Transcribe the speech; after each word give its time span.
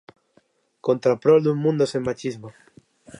Contra 0.85 1.11
a 1.15 1.19
prol 1.23 1.39
dun 1.43 1.57
mundo 1.65 1.83
sen 1.87 2.05
machismo. 2.07 2.49